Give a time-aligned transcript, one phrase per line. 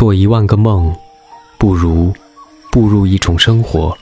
[0.00, 0.96] 做一万个梦，
[1.58, 2.10] 不如
[2.72, 3.94] 步入一种生活。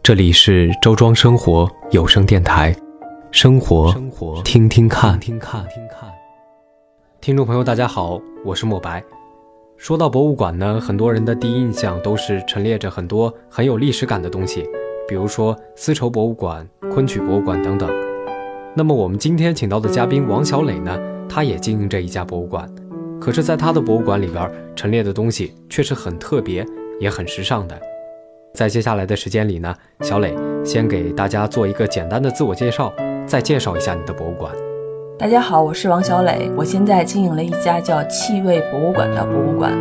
[0.00, 2.72] 这里是周庄生活有声电台，
[3.32, 6.08] 生活，生活，听听看，听看，听看。
[7.20, 9.02] 听众朋友，大家好，我是莫白。
[9.76, 14.64] 说到博物馆呢，很多人的第一印象都是陈列着很多很有历史感的东西，
[15.06, 17.90] 比如说丝绸博物馆、昆曲博物馆等等。
[18.74, 22.66] 那么我们今天请到的嘉宾王小磊呢，他也经营着一家博物馆，
[23.20, 26.66] 可是，在他的博物馆里边陈列的东西却是很特别，
[26.98, 27.78] 也很时尚的。
[28.54, 32.90] 在接下来的时间里呢，小磊先给大家做一个简单的自我介绍，
[33.26, 34.54] 再介绍一下你的博物馆。
[35.18, 39.72] 大家好，我是王小磊，我现在经营了一家叫气味博物馆的博物馆。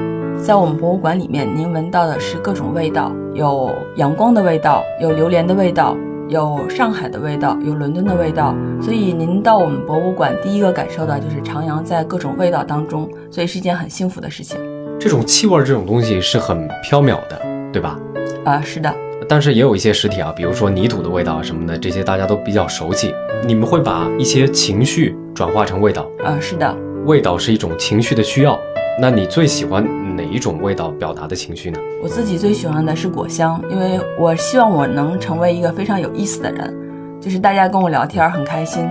[0.41, 5.97] 在我们博物馆里面，您闻到的是各种味道，有阳光的味道，有榴莲的味道，
[6.29, 8.55] 有上海的味道，有伦敦的味道。
[8.81, 14.57] 所以您到我们博物馆，第一个感受到就是徜徉在各种味道当中，所以是一件很幸福的事情。
[14.97, 17.41] 这种气味这种东西是很飘渺的，
[17.73, 17.99] 对吧？
[18.45, 18.89] 啊，是的，
[19.27, 23.13] 但是也有一些实体啊，比如说泥土的味道什么的，这些大家都比较熟悉。
[23.45, 26.07] 你们会把一些情绪转化成味道？
[26.23, 28.59] 啊，是的，味道是一种情绪的需要。
[28.99, 29.83] 那你最喜欢
[30.15, 31.79] 哪一种味道表达的情绪呢？
[32.01, 36.73] 我自己最喜欢的是果香，因为我希望我能成为一个非常有意思的人，
[37.19, 38.87] 就是大家跟我聊天很开心。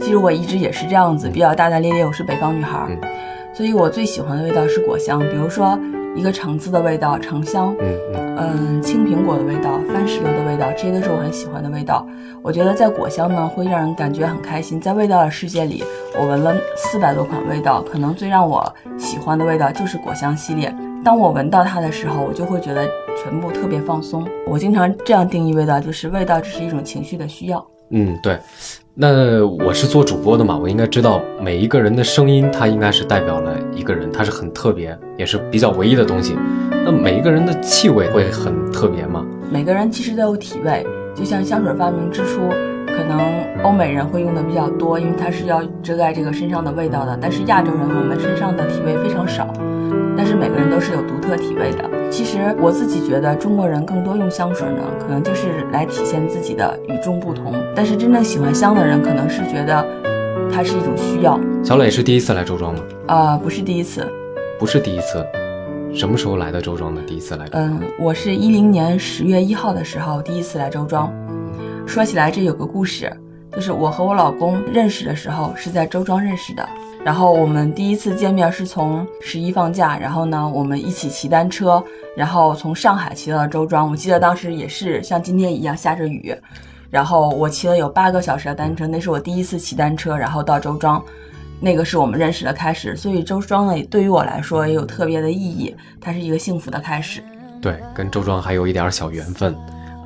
[0.00, 2.98] 其实我一直也是这样子，比较大大咧咧，我是北方女孩，
[3.52, 5.78] 所以我最喜欢的味道是果香，比如说。
[6.14, 12.06] 一个橙子的味道，橙香，嗯嗯，青苹果的味道，番石榴的味道，这些都是我很喜欢的味道。
[12.42, 14.80] 我觉得在果香呢，会让人感觉很开心。
[14.80, 15.82] 在味道的世界里，
[16.18, 18.64] 我闻了四百多款味道，可能最让我
[18.98, 20.74] 喜欢的味道就是果香系列。
[21.04, 22.88] 当我闻到它的时候，我就会觉得
[23.22, 24.26] 全部特别放松。
[24.46, 27.66] 我经常这样定义味道，就是味道只是一种情绪的需要。
[27.90, 28.38] 嗯，对。
[28.94, 33.43] 那我是做主播的嘛，我应该知道每一个人的声音，它应该是代表了
[33.74, 36.36] 一个人，他是很特别，也是比较唯一的东西。
[36.70, 39.24] 那每一个人的气味会很特别吗？
[39.50, 42.48] 每个人其实都有体味，就像香水发明之初，
[42.86, 43.20] 可能
[43.62, 47.18] 欧美人会用的比较多，因为它是要遮盖这个身上的味道的。
[47.20, 49.52] 但是亚洲人，我们身上的体味非常少。
[50.16, 51.90] 但是每个人都是有独特体味的。
[52.08, 57.52] 其实我自己觉得，中国人更多用香水呢，可能就是来体现自己的与众不同。
[57.74, 59.84] 但是真正喜欢香的人，可能是觉得
[60.54, 61.36] 它是一种需要。
[61.64, 62.80] 小磊是第一次来周庄吗？
[63.08, 64.08] 啊，不是第一次，
[64.56, 65.26] 不是第一次。
[65.92, 67.02] 什么时候来的周庄呢？
[67.04, 67.44] 第一次来？
[67.50, 71.12] 嗯，我是一零年十月一号的时候第一次来周庄。
[71.88, 73.12] 说起来，这有个故事，
[73.50, 76.64] 就是我和我老公认识的时候是在周庄认识的。
[77.04, 81.82] 然后我们第一次见面是从十一放假，然后呢，我们一起骑单车，
[82.16, 83.90] 然后从上海骑到了周庄。
[83.90, 86.32] 我记得当时也是像今天一样下着雨，
[86.94, 91.04] 然后我骑了有八个小时的单车，那是我第一次骑单车，然后到周庄，
[91.58, 92.94] 那个是我们认识的开始。
[92.94, 97.20] 所以周庄呢，对于我来说也有特别的意义，它是一个幸福的开始。
[97.60, 99.56] 对，跟周庄还有一点小缘分。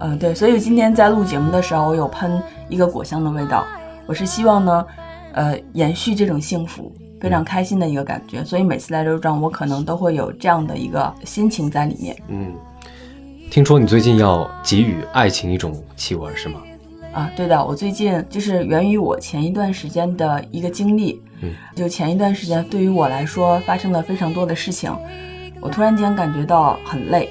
[0.01, 3.67] 嗯，对，所以今天在录节目的时候，我有喷一个果香的味道，
[4.07, 4.87] 我是希望呢。
[5.35, 6.91] 呃，延续这种幸福，
[7.21, 12.17] 非常开心的一个感觉，所以每次来周庄，我可能都会有这样的一个心情在里面。
[12.29, 12.55] 嗯，
[13.51, 16.61] 听说你最近要给予爱情一种气味，是吗？
[17.19, 21.21] 啊，对的，我最近就是源于我前一段时间的一个经历。
[21.41, 24.97] 嗯，就前一段时间对于我来说发生了非常多的事情，
[25.61, 27.29] 我突然间感觉到很累，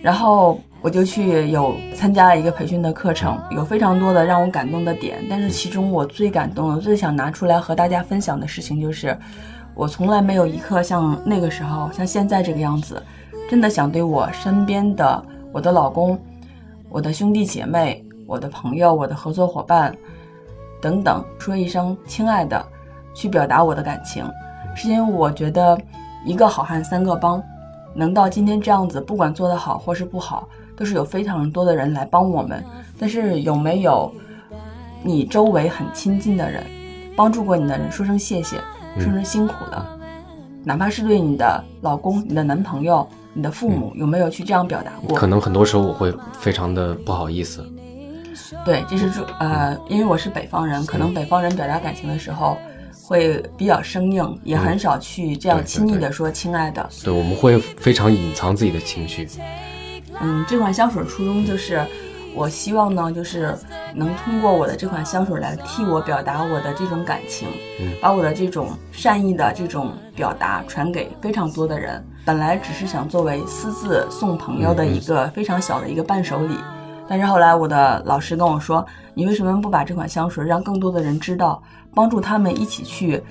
[0.00, 0.58] 然后。
[0.84, 9.16] 我就去有参加了一个培训的课程，有非常多的让我感动的点，但是其中我最感动的、最想拿出来和大家分享的事情就是，
[9.74, 13.02] 我从来没有一刻像那个时候、像现在这个样子，
[13.48, 16.18] 真的想对我身边的我的老公、
[16.90, 19.96] 我的兄弟姐妹、我的朋友、我的合作伙伴
[20.80, 22.64] 等等说一声“亲爱的”，
[23.14, 24.24] 去表达我的感情，
[24.74, 25.78] 是因为我觉得
[26.24, 27.42] 一个好汉三个帮，
[27.94, 30.48] 能到今天这样子，不管做得好或是不好。
[30.76, 32.60] 都是有非常多的人来帮我们，
[32.98, 34.12] 但是有没有
[35.04, 36.66] 你周围很亲近的人，
[37.14, 38.56] 帮助过你的人说声谢谢，
[38.98, 39.88] 说声辛苦了，
[40.64, 45.16] 哪怕是对你的老公、你的男朋友、你的父母，有没有去这样表达过？
[45.16, 47.64] 可能很多时候我会非常的不好意思。
[48.64, 52.56] 对，这是呃，因为我是北方人，可能北方人表达感情的时候
[53.02, 56.88] 会比较生硬，也很少去这样亲昵的说“亲爱的”。
[57.04, 59.28] 对，我们会非常隐藏自己的情绪。
[60.20, 61.84] 嗯，这款香水初衷就是，
[62.34, 63.56] 我希望呢，就是
[63.94, 67.48] 能通过我的这款香水来替我表达我的这种感情，
[68.00, 72.04] 把我的这种善意的这种表达传给非常多的人。
[72.24, 76.56] 本来只是想作为私自送朋友的一个非常小的一个伴手礼，
[77.08, 78.84] 但是后来我的老师跟我说，
[79.14, 81.62] 你为什么不把这款香水让更多的人知道，
[81.94, 83.22] 帮助他们一起去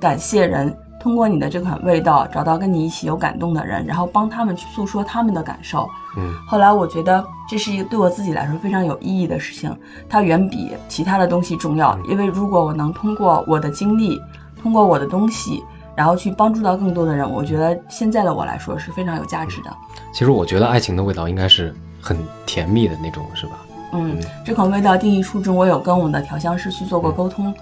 [0.00, 0.76] 感谢人？
[1.00, 5.84] 通过你的这款味道，找到跟你一起有感动的人，然后帮他们去诉说他们的感受。
[6.16, 9.76] 嗯，后来我觉得这是一个对我自己来说非常有意义的事情，
[10.08, 11.98] 它远比其他的东西重要。
[12.08, 14.16] 因为如果我能通过我的经历，
[14.62, 15.60] 通过我的东西，
[15.96, 19.76] 然后去帮助到更多的人，我觉得现在的我来说是非常有价值的。
[20.12, 23.52] 其实我觉得爱情的味道应该是很甜蜜的那种，是吧？
[23.92, 27.54] 嗯，这款味道定义初衷，我有跟我们的调香师去做过沟通。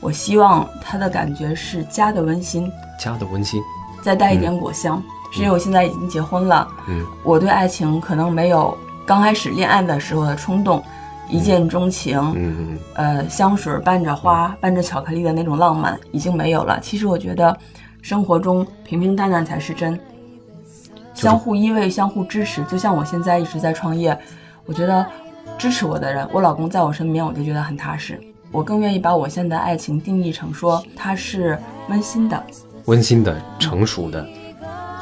[0.00, 3.60] 我希望它的感觉是家的温馨，家的温馨，
[4.00, 5.02] 再带一点果香。
[5.32, 10.82] 是因为我现在已经结婚了，嗯，我对爱情可能没有刚开始恋爱的时候的冲动，
[11.28, 16.78] 一见钟情，嗯嗯呃，香水伴着花，伴着巧克力的那种浪漫已经没有了。
[16.80, 17.54] 其实我觉得，
[18.00, 19.98] 生活中平平淡淡才是真，
[21.22, 22.62] 相互依偎，相互支持。
[22.64, 24.16] 就像我现在一直在创业，
[24.66, 25.04] 我觉得
[25.58, 28.20] 支持我的人，我老公在我身边，我就觉得很踏实。
[28.52, 32.42] 我更愿意把我现在爱情定义成说它是温馨的，
[32.84, 34.24] 温馨的、成熟的，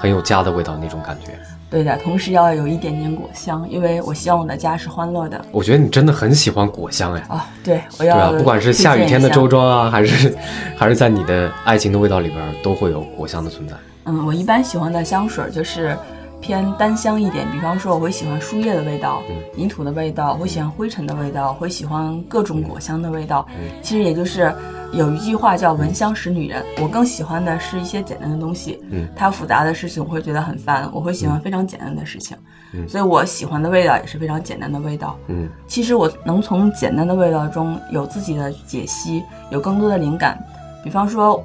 [0.00, 1.38] 很有家的味道那种感觉。
[1.68, 5.44] 对的，同时要有一点点果香，因为我希望我的家是欢乐的。
[5.52, 7.20] 我觉得你真的很喜欢果香哎。
[7.28, 10.34] 啊，对，我要对要啊，不管是下雨天的周庄啊，还是
[10.78, 13.74] 还是在你的爱情的味道里边，都会有果香的存在。
[14.06, 15.96] 嗯，我一般喜欢的香水就是
[16.40, 19.20] 偏单香一点，比方说我会喜欢树叶的味道、
[19.54, 23.46] 泥土的味道，我会喜欢灰尘的味道，会喜欢各种果香的味道。
[23.82, 24.54] 其实也就是
[24.92, 28.80] 有一句话叫“闻香识女人”，我更喜欢的是一些简单的东西。
[28.90, 32.36] 嗯，它复杂的事情我会觉得很烦，我会喜欢非常简单的事情。
[32.72, 35.16] 嗯所以我喜欢的味道也是非常简单的味道。
[35.28, 40.38] 嗯其实我能从简单的味道中有自己的解析，有更多的灵感。
[40.84, 41.42] 比方说，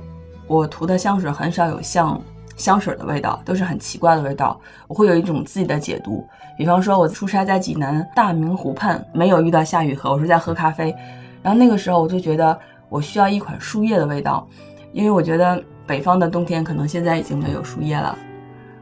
[0.48, 2.20] 我涂的香水很少有像
[2.56, 4.60] 香水的味道，都是很奇怪的味道。
[4.88, 6.28] 我会有一种自己的解读。
[6.58, 10.96] 比方说，我出差在济南大明湖畔，没有遇到夏雨荷，我是在喝咖啡。
[11.42, 12.58] 然后那个时候我就觉得
[12.88, 14.48] 我需要一款树叶的味道，
[14.92, 18.16] 因为我觉得北方的冬天可能现在已经没有树叶了。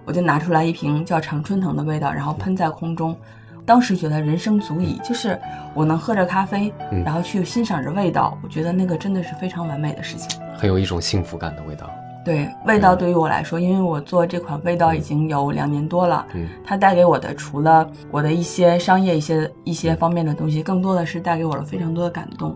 [0.06, 3.16] 我就拿出来一瓶叫常春藤的味道，然后喷在空中。
[3.66, 5.40] 当时觉得人生足矣，就是
[5.76, 10.42] 我能喝着咖啡，嗯然后去欣赏着味道，我觉得那个真的是非常完美的事情。
[10.58, 11.88] 很有一种幸福感的味道。
[12.30, 22.56] 对味道对于我来说，因为我做这款味道已经有两年多了，嗯它带给我的除了我的一些商业一些一些方面的东西，更多的是带给我了非常多的感动。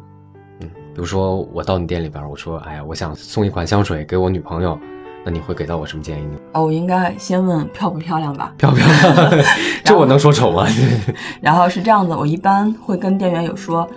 [0.59, 4.77] 嗯，比如说我到你店里边，我说，哎呀，我想送一款香水给我女朋友，
[5.25, 6.37] 那你会给到我什么建议呢？
[6.53, 8.53] 哦，我应该先问漂不漂亮吧？
[8.59, 9.45] 漂不漂亮？
[9.83, 10.67] 这我能说丑吗？
[11.41, 13.89] 然后是这样子，我一般会跟店员有说，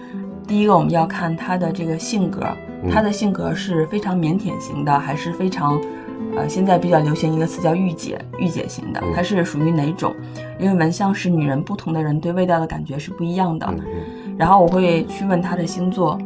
[0.49, 5.81] 第一个我们要看他的这个性格，嗯他的性格是非常腼腆型的，还是非常，
[6.37, 10.15] 呃，现在比较流行一个词叫御姐，御姐型的嗯，他是属于哪种？
[10.59, 13.75] 因为闻香是女人，不同的人对味道的感觉是不一样的。
[14.37, 16.19] 然后我会去问他的星座，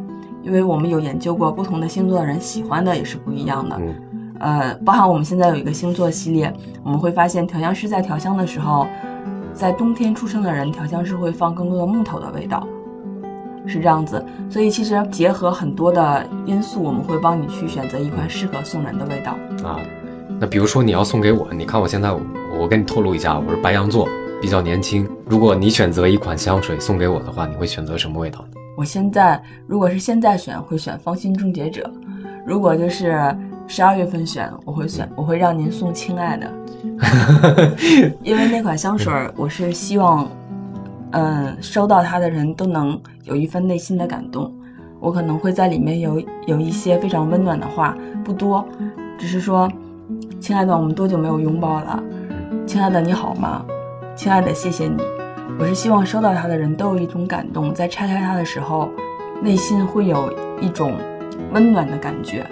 [0.43, 3.77] 因为我们有研究过，不同的星座的人喜欢的也是不一样的。
[3.79, 3.95] 嗯
[4.41, 6.51] 呃，包含我们现在有一个星座系列，
[6.83, 8.87] 我们会发现调香师在调香的时候，
[9.53, 12.67] 在冬天出生的人，调香师会放更多的木头的味道，
[13.67, 14.23] 是这样子。
[14.49, 19.31] 所以其实结合很多的因素，我们会帮你去选择一款适合送人的味道。
[19.67, 19.79] 啊，
[20.39, 22.19] 那比如说你要送给我，你看我现在我
[22.59, 24.07] 我跟你透露一下，我是白羊座，
[24.41, 25.07] 比较年轻。
[25.25, 28.57] 如果你选择一款香水送给我的话，你会选择什么味道呢？
[28.77, 31.83] 我现在如果是现在选，会选芳心终结者；
[32.45, 33.35] 如果就是
[33.67, 36.51] 十二月份选，我会选我会让您送亲爱的，
[38.23, 40.27] 因为那款香水儿我是希望，
[41.11, 44.53] 嗯，收到它的人都能有一份内心的感动。
[44.99, 48.63] 我可能会在里面有有一些非常温暖的话，不多，
[49.17, 49.67] 只是说，
[50.39, 52.01] 亲爱的，我们多久没有拥抱了？
[52.67, 53.65] 亲爱的，你好吗？
[54.15, 55.01] 亲爱的，谢谢你。
[55.59, 58.89] 我是希望收到它的人都有一种感动，在拆开它的时候，
[59.41, 60.93] 内心会有一种
[61.51, 62.45] 温暖的感觉。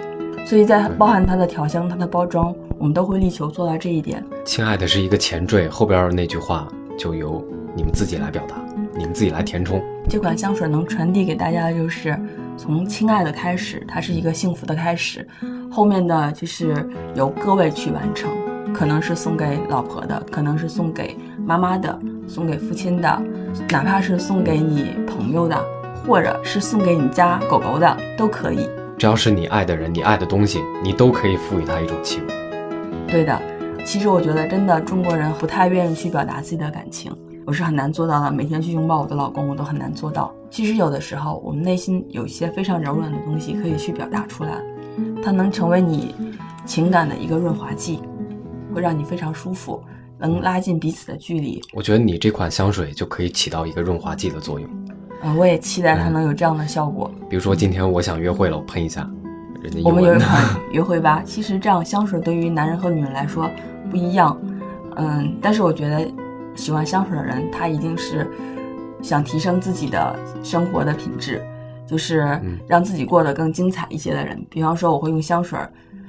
[0.44, 4.24] 所以在包含它的调香、它的包装，我们都会力求做到这一点。
[4.44, 6.66] 亲爱的是一个前缀，后边那句话
[6.98, 8.56] 就由你们自己来表达，
[8.96, 9.82] 你们自己来填充。
[10.08, 12.18] 这款香水能传递给大家的就是
[12.56, 15.26] 从亲爱的开始，它是一个幸福的开始，
[15.70, 16.74] 后面的就是
[17.14, 18.30] 由各位去完成，
[18.74, 21.96] 可能是送给老婆的，可能是送给妈妈的，
[22.26, 23.22] 送给父亲的，
[23.70, 25.56] 哪怕是送给你朋友的，
[26.06, 28.68] 或者是送给你家狗狗的，都可以。
[28.98, 32.26] 只要是你爱的人，你爱的东西，你都可以赋予它一种气味。
[33.06, 33.40] 对的，
[33.84, 37.10] 其实我觉得真的中国人不太愿意去表达自己的感情，
[37.50, 38.30] 我是很难做到的。
[38.30, 40.32] 每天去拥抱我的老公，我都很难做到。
[40.50, 44.52] 其实有的时候，我们内心有一些非常柔软的东西可以去表达出来，
[45.20, 46.14] 它能成为你
[46.64, 47.98] 情感的一个润滑剂。
[48.72, 49.82] 会让你非常舒服，
[50.16, 51.60] 能拉近彼此的距离。
[51.74, 54.70] 我觉得你这款香水就可以起到一个润滑剂的作用。
[55.24, 57.10] 嗯，我也期待它能有这样的效果。
[57.28, 59.10] 比如说今天我想约会了，我喷一下，
[59.60, 60.40] 人家我们有一款
[60.70, 61.20] 约会吧。
[61.26, 63.50] 其实这样香水对于男人和女人来说
[63.90, 64.40] 不一样，
[64.94, 66.08] 嗯，但是我觉得
[66.60, 68.30] 喜欢香水的人，他一定是
[69.02, 71.42] 想提升自己的生活的品质，
[71.86, 72.38] 就是
[72.68, 74.38] 让自己过得更精彩一些的人。
[74.50, 75.58] 比方说，我会用香水，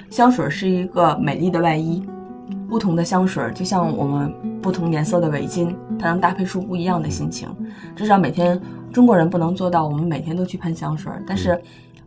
[0.10, 2.06] 香水是一个美丽的外衣，
[2.70, 7.50] 不同的香水就像我们不同颜色的围巾，它能搭配出不一样的心情。
[7.96, 8.62] 至少每天。
[8.92, 11.58] 中国人不能做到，我们每天都去喷香水，但是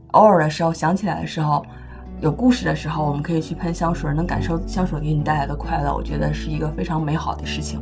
[0.09, 1.65] 偶尔的时候想起来的时候，
[2.21, 7.81] 有故事的时候，我们可以去喷香水，能感受香水给你带来的快乐，我觉得是一个非常美好的事情。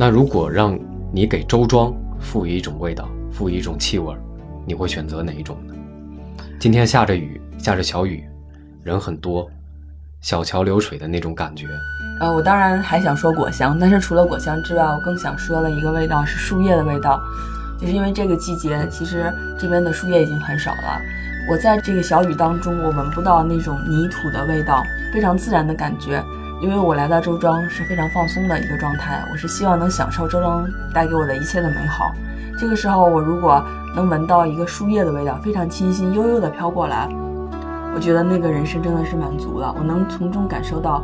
[0.00, 0.78] 那如果让
[1.12, 4.14] 你给周庄赋予一种味道，赋予一种气味，
[4.64, 5.74] 你会选择哪一种呢？
[6.60, 8.22] 今天下着雨，下着小雨，
[8.84, 9.50] 人很多，
[10.20, 11.66] 小桥流水的那种感觉。
[12.20, 17.20] 呃，我当然还想说果香，但是除了果香之外，我更想说的一个味道是树叶的味道，
[17.80, 21.00] 就是因为这个季节，其实这边的树叶已经很少了。
[21.50, 24.80] 我在这个小雨当中，我闻不到那种泥土的味道，
[25.12, 26.22] 非常自然的感觉。
[26.60, 32.12] 因为我来到周庄是非常放松的一个状态，我是希望能享受周庄带给我的一切的美好。
[32.58, 37.08] 这个时候，我如果能闻到一个树叶的味道，非常清新悠悠的飘过来，
[37.94, 39.74] 我觉得那个人生真的是满足了。
[39.78, 41.02] 我能从中感受到。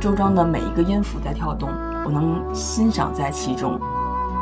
[0.00, 1.70] 周庄的每一个音符在跳动，
[2.04, 3.80] 我能欣赏在其中，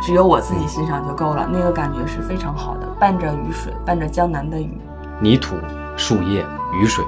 [0.01, 1.49] 只有我自己欣赏就够了。
[1.53, 4.81] 那个感觉是非常好的，伴着雨水，伴着江南的雨，
[5.21, 5.55] 泥土、
[5.97, 6.45] 树叶、
[6.75, 7.05] 雨水，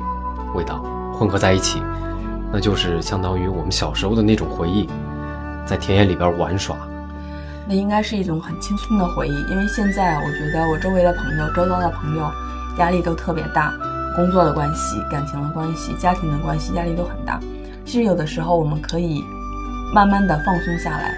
[0.55, 0.81] 味道
[1.13, 1.83] 混合在一起，
[2.55, 4.89] 那就是相当于我们小时候的那种回忆，
[5.67, 6.77] 在田野里边玩耍。
[7.67, 12.31] 那应该是一种很轻松的回忆，因为现在我觉得我周围的朋友、周遭的朋友
[12.79, 13.73] 压力都特别大，
[14.15, 17.41] 工作的关系、感情的关系、家庭的关系，压力都很大。
[17.85, 19.25] 其实有的时候我们可以
[19.93, 21.13] 慢慢的放松下来，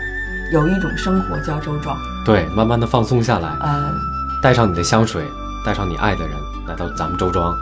[0.55, 1.95] 有一种生活叫周庄。
[2.25, 3.93] 对，慢慢的放松下来，呃，
[4.43, 5.23] 带上你的香水，
[5.67, 6.35] 带上你爱的人，
[6.67, 7.55] 来到咱们周庄。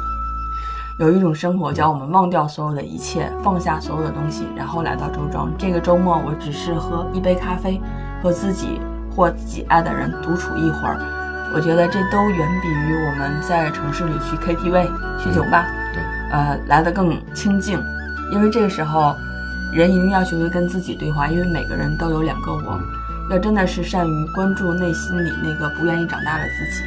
[0.97, 5.53] 有一种生活叫我们忘掉所有的一切，放下所有的东西，然后来到周庄。
[5.59, 7.81] 这个周末我只是喝一杯咖啡，
[8.23, 10.97] 和自己或自己爱的人独处一会儿。
[11.53, 14.87] 我觉得这都远比于我们在城市里去 KTV、
[15.19, 17.77] 去酒吧，对，呃，来的更清静。
[18.33, 19.17] 因为这个时候，
[19.73, 22.81] 人一定要学会跟自己对话，因为每个人都有两个我。
[23.31, 26.85] 要真的是善于关注内心里那个不愿意长大的自己。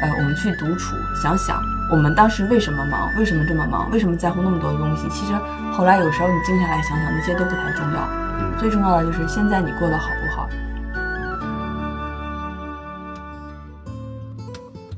[0.00, 1.60] 呃，我们去独处，想想
[1.90, 5.08] 我们当时为什么忙，为什么这么忙，为什么在乎那么多东西。
[5.08, 5.32] 其实
[5.72, 8.06] 后来有时候你静下来想想，那些都不太重要。
[8.58, 10.46] 最重要的就是现在你过得好不好。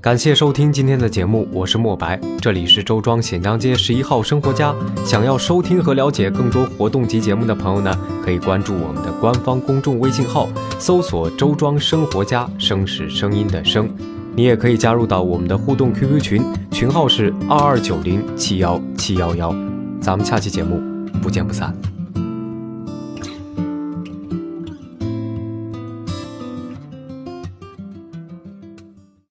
[0.01, 4.75] 感谢收听今天的节目，我是莫白，这里是周庄显江街十一号生活家。
[5.05, 13.89] 想要收听和了解更多活动及节目的朋友呢，可以关注我们的官方公众微信号，搜索“周庄生活家”，声是声音的声。
[14.35, 19.55] 你也可以加入到我们的互动 QQ 群，群号是二二九零七幺七幺幺。
[20.01, 20.81] 咱们下期节目
[21.21, 21.75] 不见不散。